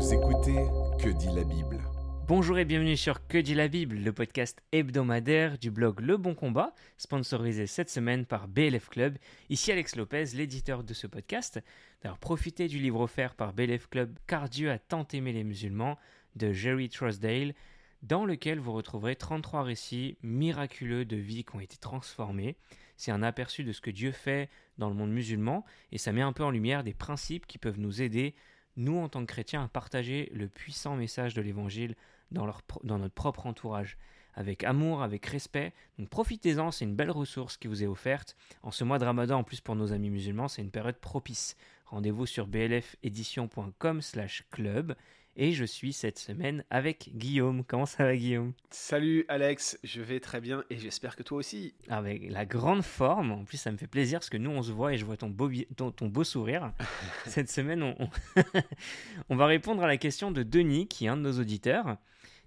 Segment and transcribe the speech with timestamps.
[0.00, 0.64] Vous écoutez
[0.98, 1.78] Que dit la Bible
[2.26, 6.34] Bonjour et bienvenue sur Que dit la Bible, le podcast hebdomadaire du blog Le Bon
[6.34, 9.18] Combat, sponsorisé cette semaine par BLF Club.
[9.50, 11.60] Ici Alex Lopez, l'éditeur de ce podcast.
[12.00, 15.98] D'ailleurs, profitez du livre offert par BLF Club Car Dieu a tant aimé les musulmans
[16.34, 17.52] de Jerry Trusdale,
[18.00, 22.56] dans lequel vous retrouverez 33 récits miraculeux de vies qui ont été transformées.
[22.96, 24.48] C'est un aperçu de ce que Dieu fait
[24.78, 25.62] dans le monde musulman
[25.92, 28.34] et ça met un peu en lumière des principes qui peuvent nous aider
[28.76, 31.94] nous, en tant que chrétiens, à partager le puissant message de l'Évangile
[32.30, 33.96] dans, notre propre entourage,
[34.34, 35.72] avec amour, avec respect.
[35.98, 38.36] Donc profitez-en, c'est une belle ressource qui vous est offerte.
[38.62, 41.56] En ce mois de Ramadan, en plus pour nos amis musulmans, c'est une période propice.
[41.86, 44.94] Rendez-vous sur blfédition.com slash club
[45.36, 47.64] et je suis cette semaine avec Guillaume.
[47.64, 48.52] Comment ça va Guillaume?
[48.70, 51.74] Salut Alex, je vais très bien et j'espère que toi aussi.
[51.88, 54.72] Avec la grande forme, en plus ça me fait plaisir parce que nous on se
[54.72, 56.72] voit et je vois ton beau, ton, beau sourire.
[57.26, 57.96] cette semaine on,
[59.28, 61.96] on va répondre à la question de Denis qui est un de nos auditeurs.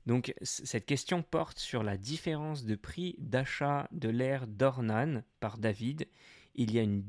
[0.05, 6.07] Donc cette question porte sur la différence de prix d'achat de l'air d'Ornan par David.
[6.55, 7.03] Il y a une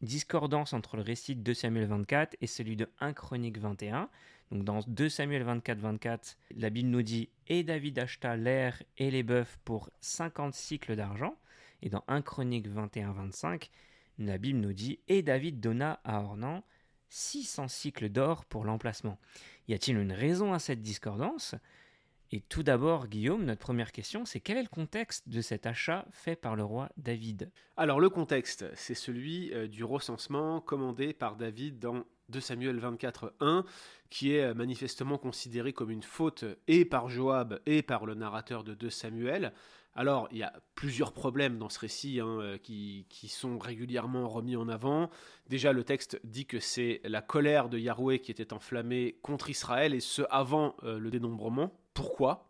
[0.00, 4.08] discordance entre le récit de 2 Samuel 24 et celui de 1 Chronique 21.
[4.50, 9.10] Donc dans 2 Samuel 24, 24, la Bible nous dit Et David acheta l'air et
[9.10, 11.36] les bœufs pour 50 cycles d'argent.
[11.82, 13.70] Et dans 1 Chronique 21, 25,
[14.18, 16.64] la Bible nous dit Et David donna à Ornan
[17.10, 19.18] 600 cycles d'or pour l'emplacement.
[19.66, 21.54] Y a-t-il une raison à cette discordance?
[22.30, 26.04] Et tout d'abord, Guillaume, notre première question, c'est quel est le contexte de cet achat
[26.10, 27.50] fait par le roi David?
[27.78, 33.34] Alors le contexte, c'est celui euh, du recensement commandé par David dans 2 Samuel 24,
[33.40, 33.64] 1,
[34.10, 38.74] qui est manifestement considéré comme une faute et par Joab et par le narrateur de
[38.74, 39.52] 2 Samuel.
[39.98, 44.54] Alors, il y a plusieurs problèmes dans ce récit hein, euh, qui, sont régulièrement remis
[44.54, 45.10] en avant.
[45.48, 49.94] Déjà, le texte dit que c'est la colère de Yahweh qui était enflammée contre Israël,
[49.94, 51.72] et ce avant euh, le dénombrement.
[51.94, 52.48] Pourquoi?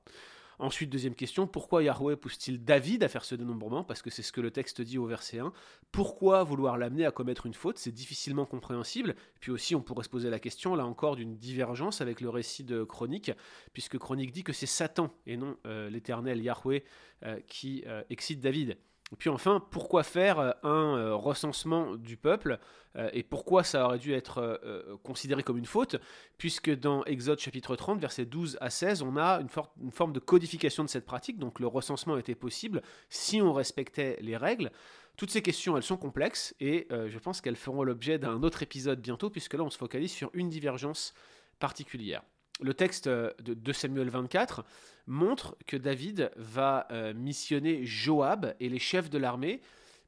[0.60, 3.84] Ensuite, deuxième question, pourquoi Yahweh pousse-t-il David à faire ce dénombrement?
[3.84, 5.52] Parce que c'est ce que le texte dit au verset 1.
[5.92, 7.78] Pourquoi vouloir l'amener à commettre une faute?
[7.78, 9.14] C'est difficilement compréhensible.
[9.40, 12.64] Puis aussi, on pourrait se poser la question, là encore, d'une divergence avec le récit
[12.64, 13.30] de Chronique,
[13.72, 16.82] puisque Chronique dit que c'est Satan et non euh, l'éternel Yahweh
[17.24, 18.76] euh, qui euh, excite David.
[19.16, 22.58] Puis enfin, pourquoi faire euh, un euh, recensement du peuple
[22.96, 24.60] euh, et pourquoi ça aurait dû être
[25.02, 25.96] considéré comme une faute
[26.36, 30.84] Puisque dans Exode chapitre 30, versets 12 à 16, on a une, forme de codification
[30.84, 34.70] de cette pratique, donc le recensement était possible si on respectait les règles.
[35.16, 39.00] Toutes ces questions, elles sont complexes et je pense qu'elles feront l'objet d'un autre épisode
[39.00, 41.12] bientôt, puisque là on se focalise sur une divergence
[41.58, 42.22] particulière
[42.60, 44.64] le texte euh, de, Samuel 24
[45.06, 49.60] montre que David va euh, missionner Joab et les chefs de l'armée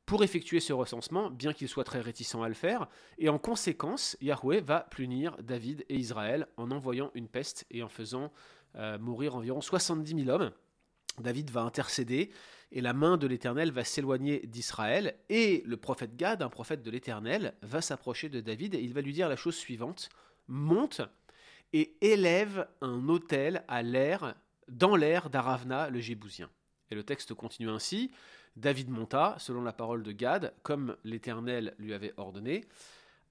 [0.06, 2.88] pour effectuer ce recensement, bien qu'il soit très réticent à le faire,
[3.18, 7.88] et en conséquence, Yahweh va punir David et Israël en envoyant une peste et en
[7.88, 8.32] faisant
[8.76, 10.50] euh, mourir environ 70 000 hommes.
[11.20, 12.30] David va intercéder
[12.72, 15.16] et la main de l'Éternel va s'éloigner d'Israël.
[15.28, 19.00] Et le prophète Gad, un prophète de l'Éternel, va s'approcher de David et il va
[19.00, 20.08] lui dire la chose suivante.
[20.48, 21.02] Monte
[21.72, 24.34] et élève un autel à l'air,
[24.68, 26.50] dans l'air d'Aravna le Jébousien.
[26.90, 28.10] Et le texte continue ainsi
[28.56, 32.66] David monta, selon la parole de Gad, comme l'Éternel lui avait ordonné.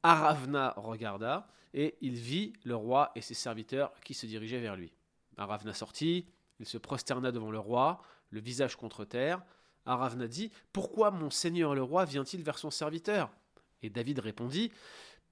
[0.01, 4.93] Aravna regarda, et il vit le roi et ses serviteurs qui se dirigeaient vers lui.
[5.37, 6.25] Aravna sortit,
[6.59, 8.01] il se prosterna devant le roi,
[8.31, 9.41] le visage contre terre.
[9.85, 13.29] Aravna dit Pourquoi mon seigneur le roi vient-il vers son serviteur?
[13.81, 14.71] Et David répondit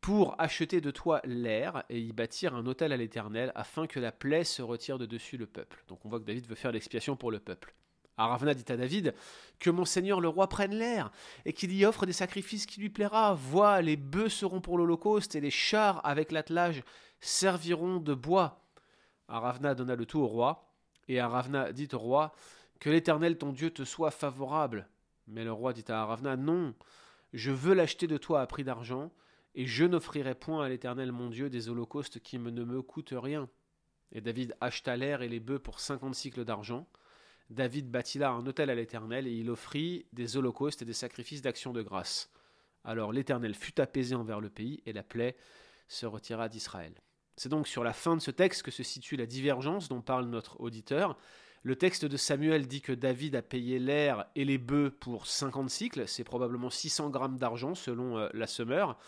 [0.02, 4.12] pour acheter de toi l'air et y bâtir un hôtel à l'Éternel, afin que la
[4.12, 5.84] plaie se retire de dessus le peuple.
[5.88, 7.74] Donc on voit que David veut faire l'expiation pour le peuple.
[8.18, 9.14] Aravna dit à David
[9.60, 11.12] que mon seigneur le roi prenne l'air
[11.46, 13.36] et qu'il y offre des sacrifices qui lui plaira.
[13.36, 16.84] Vois, les bœufs seront pour l'holocauste et les chars avec l'attelage
[17.20, 18.64] serviront de bois.
[19.28, 20.74] Aravna donna le tout au roi
[21.08, 22.34] et Aravna dit au roi
[22.80, 24.88] que l'Éternel ton Dieu te soit favorable.
[25.28, 26.74] Mais le roi dit à Aravna non,
[27.34, 29.12] je veux l'acheter de toi à prix d'argent
[29.58, 33.50] et je n'offrirai point à l'Éternel mon Dieu des holocaustes qui ne me coûtent rien.
[34.12, 36.88] Et David acheta l'air et les bœufs pour cinquante cycles d'argent.
[37.50, 41.42] David bâtit là un hôtel à l'Éternel, et il offrit des holocaustes et des sacrifices
[41.42, 42.30] d'action de grâce.
[42.84, 45.36] Alors l'Éternel fut apaisé envers le pays, et la plaie
[45.88, 46.94] se retira d'Israël.
[47.36, 50.28] C'est donc sur la fin de ce texte que se situe la divergence dont parle
[50.28, 51.18] notre auditeur.
[51.64, 55.68] Le texte de Samuel dit que David a payé l'air et les bœufs pour 50
[55.72, 59.00] cycles, c'est probablement 600 grammes d'argent selon euh, la semeur.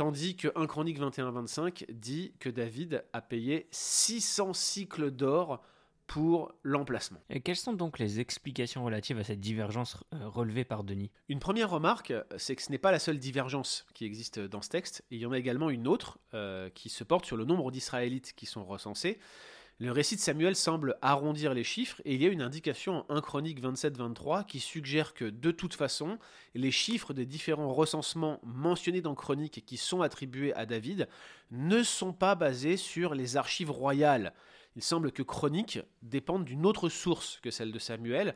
[0.00, 5.62] Tandis que 1 Chronique 21-25 dit que David a payé 600 cycles d'or
[6.06, 7.20] pour l'emplacement.
[7.28, 11.10] Et quelles sont donc les explications relatives à cette divergence euh, relevée par Denis?
[11.28, 14.70] Une première remarque, c'est que ce n'est pas la seule divergence qui existe dans ce
[14.70, 15.04] texte.
[15.10, 18.32] Il y en a également une autre euh, qui se porte sur le nombre d'Israélites
[18.34, 19.18] qui sont recensés.
[19.82, 23.16] Le récit de Samuel semble arrondir les chiffres et il y a une indication en
[23.16, 26.18] 1 Chronique 27-23 qui suggère que de toute façon,
[26.54, 31.08] les chiffres des différents recensements mentionnés dans Chronique et qui sont attribués à David
[31.50, 34.34] ne sont pas basés sur les archives royales.
[34.76, 38.34] Il semble que Chronique dépende d'une autre source que celle de Samuel,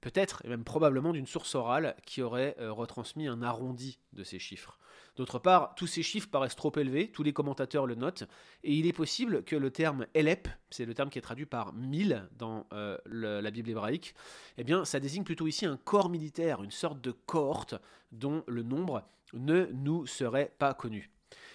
[0.00, 4.38] peut-être et même probablement d'une source orale qui aurait euh, retransmis un arrondi de ces
[4.38, 4.78] chiffres.
[5.16, 8.24] D'autre part, tous ces chiffres paraissent trop élevés, tous les commentateurs le notent,
[8.64, 11.72] et il est possible que le terme Elep, c'est le terme qui est traduit par
[11.72, 14.14] mille dans euh, la Bible hébraïque,
[14.58, 17.76] eh bien, ça désigne plutôt ici un corps militaire, une sorte de cohorte
[18.10, 21.10] dont le nombre ne nous serait pas connu.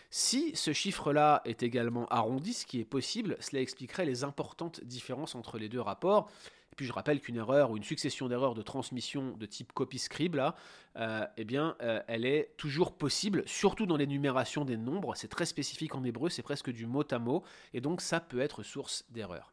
[0.10, 5.36] Si ce chiffre-là est également arrondi, ce qui est possible, cela expliquerait les importantes différences
[5.36, 6.32] entre les deux rapports,
[6.80, 10.56] puis je rappelle qu'une erreur ou une succession d'erreurs de transmission de type copy-scribe, là,
[10.96, 15.14] euh, eh bien, euh, elle est toujours possible, surtout dans l'énumération des nombres.
[15.14, 17.44] C'est très spécifique en hébreu, c'est presque du mot à mot,
[17.74, 19.52] et donc ça peut être source d'erreur.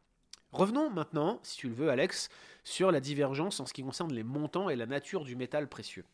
[0.53, 2.29] Revenons maintenant, si tu le veux, Alex,
[2.63, 6.05] sur la divergence en ce qui concerne les montants et la nature du métal précieux.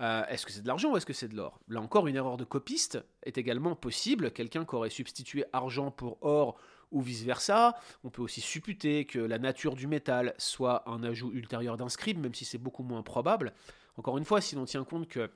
[0.00, 1.60] Euh, est-ce que c'est de l'argent ou est-ce que c'est de l'or?
[1.68, 4.32] Là encore, une erreur de copiste est également possible.
[4.32, 6.58] Quelqu'un qui aurait substitué argent pour or
[6.92, 7.74] ou vice-versa.
[8.04, 12.18] On peut aussi supputer que la nature du métal soit un ajout ultérieur d'un scribe,
[12.18, 13.52] même si c'est beaucoup moins probable.
[13.96, 15.30] Encore une fois, si l'on tient compte que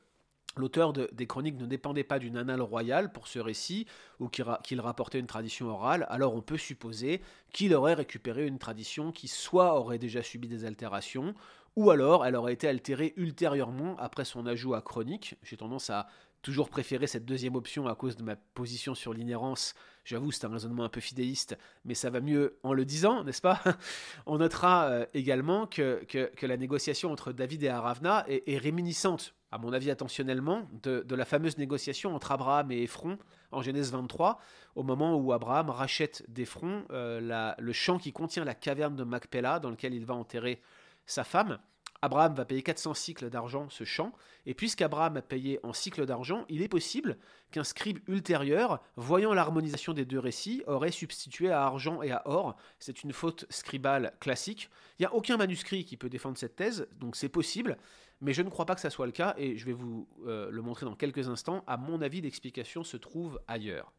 [0.56, 3.86] L'auteur des chroniques ne dépendait pas d'une annale royale pour ce récit,
[4.20, 7.20] ou qu'il rapportait une tradition orale, alors on peut supposer
[7.52, 11.34] qu'il aurait récupéré une tradition qui soit aurait déjà subi des altérations,
[11.76, 15.34] ou alors elle aurait été altérée ultérieurement après son ajout à chronique.
[15.42, 16.06] J'ai tendance à
[16.46, 20.50] toujours préférer cette deuxième option à cause de ma position sur l'inhérence J'avoue, c'est un
[20.50, 23.60] raisonnement un peu fidéiste, mais ça va mieux en le disant, n'est-ce pas?
[24.26, 29.58] On notera euh, également que, que, la négociation entre David et Aravna est, réminiscente, à
[29.58, 33.18] mon avis attentionnellement, de, la fameuse négociation entre Abraham et Ephron
[33.50, 34.38] en Genèse 23,
[34.76, 39.58] au moment où Abraham rachète d'Ephron euh, le champ qui contient la caverne de Macpéla,
[39.58, 40.62] dans lequel il va enterrer
[41.04, 41.58] sa femme.
[42.02, 44.12] Abraham va payer 400 cycles d'argent ce champ,
[44.44, 47.16] et puisqu'Abraham a payé en cycles d'argent, il est possible
[47.50, 52.56] qu'un scribe ultérieur, voyant l'harmonisation des deux récits, aurait substitué à argent et à or.
[52.78, 54.70] C'est une faute scribale classique.
[54.98, 57.76] Il n'y a aucun manuscrit qui peut défendre cette thèse, donc c'est possible,
[58.20, 60.50] mais je ne crois pas que ça soit le cas, et je vais vous euh,
[60.50, 61.64] le montrer dans quelques instants.
[61.66, 63.92] À mon avis, l'explication se trouve ailleurs.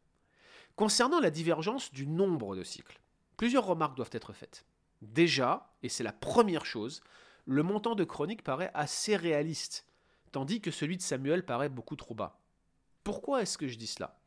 [0.76, 3.00] Concernant la divergence du nombre de cycles,
[3.36, 4.64] plusieurs remarques doivent être faites.
[5.02, 7.00] Déjà, et c'est la première chose,
[7.48, 9.86] le montant de chronique paraît assez réaliste,
[10.32, 12.38] tandis que celui de Samuel paraît beaucoup trop bas.
[13.04, 14.20] Pourquoi est-ce que je dis cela?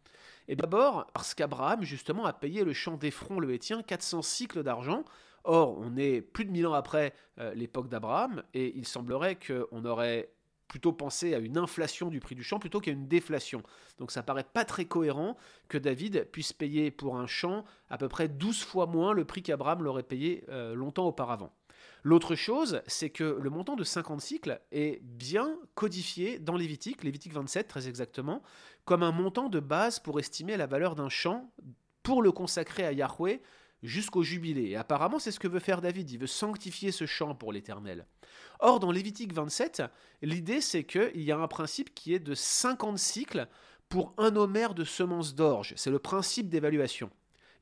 [0.48, 4.64] Et eh d'abord parce qu'Abraham justement a payé le champ d'Ephron le Hétien 400 cycles
[4.64, 5.06] d'argent.
[5.44, 9.86] Or, on est plus de mille ans après euh, l'époque d'Abraham, et il semblerait qu'on
[9.86, 10.34] aurait
[10.68, 13.62] plutôt pensé à une inflation du prix du champ plutôt qu'à une déflation.
[14.00, 18.08] Donc ça paraît pas très cohérent que David puisse payer pour un champ à peu
[18.08, 21.54] près 12 fois moins le prix qu'Abraham l'aurait payé euh, longtemps auparavant.
[22.04, 27.34] L'autre chose, c'est que le montant de 50 cycles est bien codifié dans Lévitique, Lévitique
[27.34, 28.42] 27 très exactement,
[28.86, 31.52] comme un montant de base pour estimer la valeur d'un champ
[32.02, 33.42] pour le consacrer à Yahweh
[33.84, 34.70] jusqu'au jubilé.
[34.70, 36.10] Et apparemment, c'est ce que veut faire David.
[36.10, 38.08] Il veut sanctifier ce champ pour l'Éternel.
[38.60, 39.84] Or, dans Lévitique 27,
[40.24, 43.48] l'idée, c'est qu'il y a un principe qui est de 50 cycles
[43.90, 45.74] pour un homère de semences d'orge.
[45.76, 47.10] C'est le principe d'évaluation.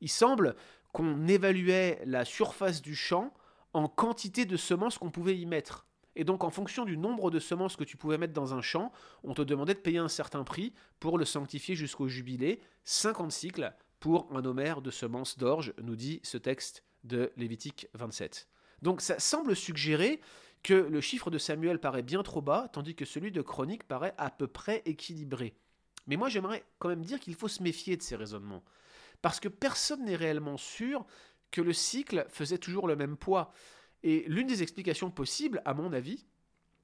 [0.00, 0.56] Il semble
[0.92, 3.34] qu'on évaluait la surface du champ
[3.72, 5.86] en quantité de semences qu'on pouvait y mettre.
[6.16, 8.92] Et donc en fonction du nombre de semences que tu pouvais mettre dans un champ,
[9.22, 13.72] on te demandait de payer un certain prix pour le sanctifier jusqu'au jubilé, 50 cycles
[14.00, 18.48] pour un homère de semences d'orge, nous dit ce texte de Lévitique 27.
[18.82, 20.20] Donc ça semble suggérer
[20.62, 24.14] que le chiffre de Samuel paraît bien trop bas, tandis que celui de Chronique paraît
[24.18, 25.54] à peu près équilibré.
[26.06, 28.64] Mais moi j'aimerais quand même dire qu'il faut se méfier de ces raisonnements.
[29.22, 31.06] Parce que personne n'est réellement sûr
[31.50, 33.52] que le cycle faisait toujours le même poids.
[34.02, 36.26] Et l'une des explications possibles, à mon avis,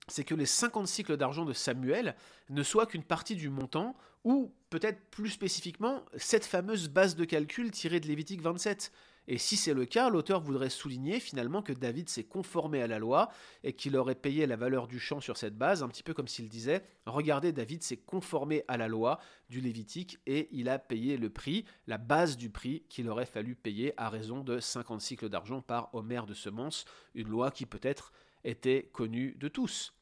[0.09, 2.15] c'est que les 50 cycles d'argent de Samuel
[2.51, 7.71] ne soient qu'une partie du montant, ou peut-être plus spécifiquement, cette fameuse base de calcul
[7.71, 8.93] tirée de Lévitique 27.
[9.29, 12.99] Et si c'est le cas, l'auteur voudrait souligner finalement que David s'est conformé à la
[12.99, 13.29] loi
[13.65, 16.29] et qu'il aurait payé la valeur du champ sur cette base, un petit peu comme
[16.29, 19.19] s'il disait Regardez, David s'est conformé à la loi
[19.49, 23.57] du Lévitique et il a payé le prix, la base du prix qu'il aurait fallu
[23.57, 28.13] payer à raison de 50 cycles d'argent par Homère de semences, une loi qui peut-être
[28.45, 29.93] était connue de tous.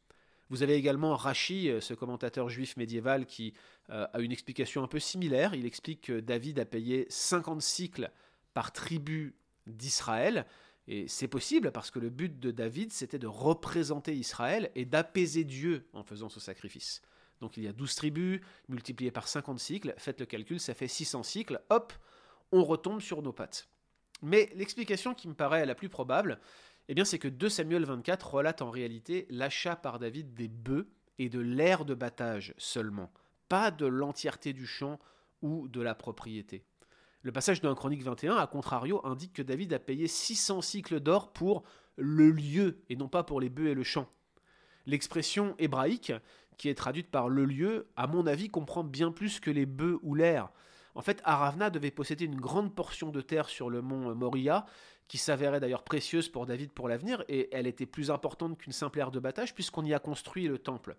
[0.51, 3.55] Vous avez également Rachi, euh, ce commentateur juif médiéval, qui
[3.91, 5.55] euh, a une explication un peu similaire.
[5.55, 8.11] Il explique que David a payé 50 cycles
[8.55, 9.35] par tribu
[9.67, 10.47] d'Israël,
[10.87, 15.45] Et c'est possible parce que le but de David, c'était de représenter Israël et d'apaiser
[15.45, 17.01] Dieu en faisant ce sacrifice.
[17.41, 20.89] Donc il y a 12 tribus, multipliées par 50 cycles, faites le calcul, ça fait
[20.89, 21.93] 600 cycles, hop,
[22.53, 23.69] on retombe sur nos pattes.
[24.23, 26.39] Mais l'explication qui me paraît la plus probable,
[26.89, 30.87] eh c'est que 2 Samuel 24 relate en réalité l'achat par David des bœufs
[31.19, 33.11] et de l'air de battage seulement,
[33.49, 34.99] pas de l'entièreté du champ
[35.43, 36.65] ou de la propriété.
[37.25, 41.01] Le passage de 1 Chronique 21, à contrario, indique que David a payé 600 cycles
[41.01, 41.63] d'or pour
[41.97, 44.11] le lieu et non pas pour les bœufs et le champ.
[44.85, 46.13] L'expression hébraïque,
[46.59, 49.99] qui est traduite par le lieu, à mon avis, comprend bien plus que les bœufs
[50.03, 50.51] ou l'air.
[50.95, 54.67] En fait, Aravna devait posséder une grande portion de terre sur le mont Moria,
[55.09, 58.99] qui s'avérait d'ailleurs précieuse pour David pour l'avenir, et elle était plus importante qu'une simple
[58.99, 60.95] aire de battage, puisqu'on y a construit le temple.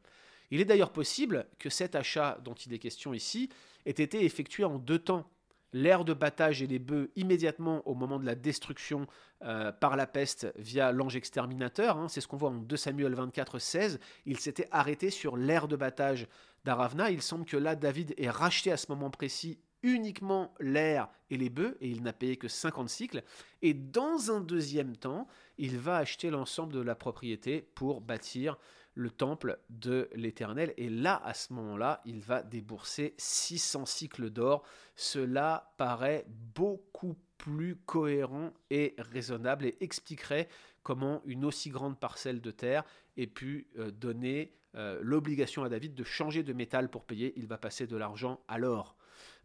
[0.50, 3.50] Il est d'ailleurs possible que cet achat dont il est question ici
[3.86, 5.30] ait été effectué en deux temps
[5.76, 9.08] l'air de battage et les bœufs immédiatement au moment de la destruction
[9.44, 11.98] euh, par la peste via l'ange exterminateur.
[11.98, 12.08] Hein.
[12.08, 14.00] c'est ce qu'on voit en 2 Samuel 24, 16.
[14.26, 16.28] Il s'était arrêté sur l'air de battage
[16.64, 17.12] d'Aravna.
[17.12, 21.50] Il semble que là, David ait racheté à ce moment précis uniquement l'air et les
[21.50, 23.22] bœufs, et il n'a payé que 50 cycles.
[23.62, 25.28] Et dans un deuxième temps,
[25.58, 28.58] il va acheter l'ensemble de la propriété pour bâtir
[28.96, 30.74] le temple de l'Éternel.
[30.78, 34.64] Et là, à ce moment-là, il va débourser 600 cycles d'or.
[34.96, 36.26] Cela paraît
[36.56, 40.48] beaucoup plus cohérent et raisonnable et expliquerait
[40.82, 42.84] comment une aussi grande parcelle de terre
[43.18, 47.34] ait pu euh, donner euh, l'obligation à David de changer de métal pour payer.
[47.36, 48.96] Il va passer de l'argent à l'or.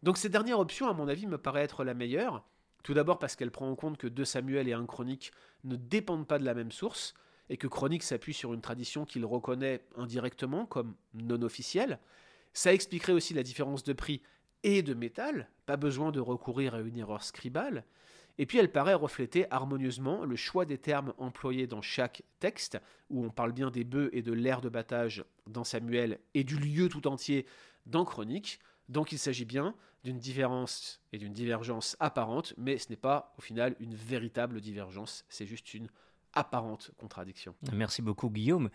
[0.01, 2.43] Donc cette dernière option, à mon avis, me paraît être la meilleure.
[2.83, 5.31] Tout d'abord parce qu'elle prend en compte que 2 Samuel et 1 Chronique
[5.63, 7.13] ne dépendent pas de la même source
[7.51, 11.99] et que Chronique s'appuie sur une tradition qu'il reconnaît indirectement comme non officielle.
[12.53, 14.21] Ça expliquerait aussi la différence de prix
[14.63, 17.83] et de métal, pas besoin de recourir à une erreur scribale.
[18.37, 22.79] Et puis elle paraît refléter harmonieusement le choix des termes employés dans chaque texte,
[23.09, 26.55] où on parle bien des bœufs et de l'air de battage dans Samuel et du
[26.55, 27.45] lieu tout entier
[27.85, 28.61] dans Chronique.
[28.87, 33.41] Donc il s'agit bien d'une différence et d'une divergence apparente, mais ce n'est pas au
[33.41, 35.89] final une véritable divergence, c'est juste une
[36.33, 37.55] apparente contradiction.
[37.73, 38.69] Merci beaucoup Guillaume.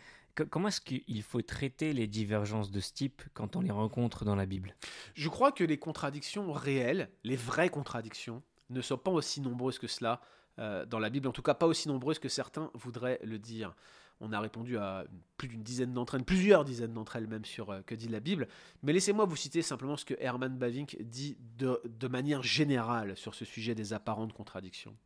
[0.50, 4.36] comment est-ce qu'il faut traiter les divergences de ce type quand on les rencontre dans
[4.36, 4.74] la Bible?
[5.14, 9.86] Je crois que les contradictions réelles, les vraies contradictions, ne sont pas aussi nombreuses que
[9.86, 10.20] cela
[10.58, 13.74] euh, dans la Bible, en tout cas pas aussi nombreuses que certains voudraient le dire.
[14.20, 15.04] On a répondu à
[15.36, 18.20] plus d'une dizaine d'entre elles, plusieurs dizaines d'entre elles même sur euh, que dit la
[18.20, 18.48] Bible.
[18.82, 23.44] Mais laissez-moi vous citer simplement ce que Herman Bavink dit de manière générale sur ce
[23.44, 24.96] sujet des apparentes contradictions.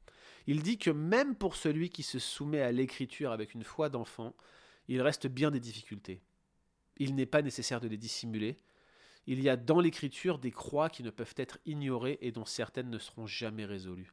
[0.47, 4.35] Il dit que même pour celui qui se soumet à l'écriture avec une foi d'enfant,
[4.88, 6.23] il reste bien des difficultés.
[6.97, 8.59] Il n'est pas nécessaire de les dissimuler.
[9.26, 12.90] Il y a dans l'écriture des croix qui ne peuvent être ignorées et dont certaines
[12.90, 14.12] ne seront jamais résolues.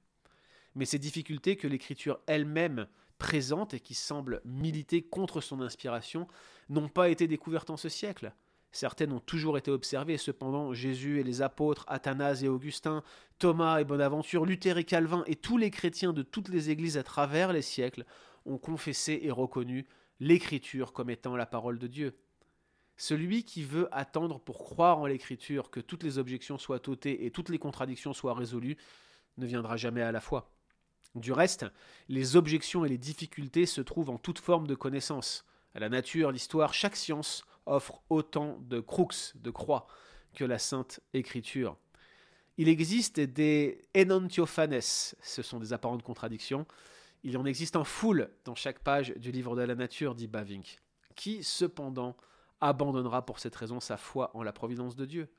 [0.75, 6.27] Mais ces difficultés que l'écriture elle-même présente et qui semblent militer contre son inspiration
[6.69, 8.31] n'ont pas été découvertes en ce siècle.
[8.71, 13.03] Certaines ont toujours été observées, cependant Jésus et les apôtres, Athanase et Augustin,
[13.39, 17.03] Thomas et Bonaventure, Luther et Calvin et tous les chrétiens de toutes les églises à
[17.03, 18.05] travers les siècles
[18.45, 19.87] ont confessé et reconnu
[20.19, 22.17] l'Écriture comme étant la parole de Dieu.
[22.97, 27.31] Celui qui veut attendre pour croire en l'Écriture que toutes les objections soient ôtées et
[27.31, 28.77] toutes les contradictions soient résolues
[29.37, 30.51] ne viendra jamais à la foi.
[31.13, 31.65] Du reste,
[32.09, 35.45] les objections et les difficultés se trouvent en toute forme de connaissance.
[35.75, 39.87] À la nature, l'histoire, chaque science offre autant de crux, de croix,
[40.33, 41.77] que la Sainte Écriture.
[42.57, 46.65] Il existe des enantiophanes, ce sont des apparentes contradictions.
[47.23, 50.79] Il en existe en foule dans chaque page du livre de la nature, dit Bavink,
[51.15, 52.15] qui cependant
[52.61, 55.29] abandonnera pour cette raison sa foi en la providence de Dieu.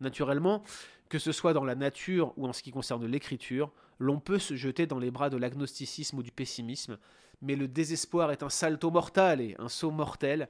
[0.00, 0.62] Naturellement,
[1.08, 4.56] que ce soit dans la nature ou en ce qui concerne l'écriture, l'on peut se
[4.56, 6.98] jeter dans les bras de l'agnosticisme ou du pessimisme,
[7.42, 10.48] mais le désespoir est un salto mortal et un saut mortel,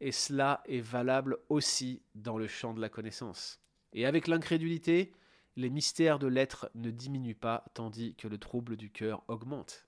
[0.00, 3.60] et cela est valable aussi dans le champ de la connaissance.
[3.92, 5.12] Et avec l'incrédulité,
[5.56, 9.86] les mystères de l'être ne diminuent pas, tandis que le trouble du cœur augmente.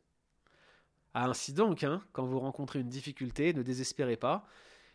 [1.14, 4.46] ainsi donc, hein, quand vous rencontrez une difficulté, ne désespérez pas.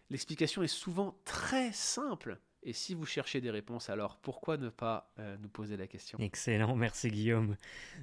[0.09, 2.39] L'explication est souvent très simple.
[2.63, 6.17] Et si vous cherchez des réponses, alors pourquoi ne pas euh, nous poser la question?
[6.19, 7.55] Excellent, merci Guillaume.